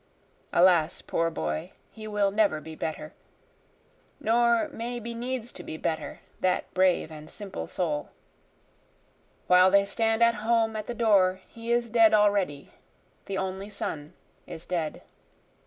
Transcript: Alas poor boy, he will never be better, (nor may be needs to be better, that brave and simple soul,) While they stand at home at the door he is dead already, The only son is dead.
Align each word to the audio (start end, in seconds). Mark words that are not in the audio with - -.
Alas 0.51 1.03
poor 1.03 1.29
boy, 1.29 1.71
he 1.91 2.07
will 2.07 2.31
never 2.31 2.59
be 2.59 2.73
better, 2.73 3.13
(nor 4.19 4.67
may 4.69 4.99
be 4.99 5.13
needs 5.13 5.51
to 5.53 5.61
be 5.61 5.77
better, 5.77 6.21
that 6.39 6.73
brave 6.73 7.11
and 7.11 7.29
simple 7.29 7.67
soul,) 7.67 8.09
While 9.45 9.69
they 9.69 9.85
stand 9.85 10.23
at 10.23 10.33
home 10.41 10.75
at 10.75 10.87
the 10.87 10.95
door 10.95 11.41
he 11.47 11.71
is 11.71 11.91
dead 11.91 12.15
already, 12.15 12.71
The 13.27 13.37
only 13.37 13.69
son 13.69 14.13
is 14.47 14.65
dead. 14.65 15.03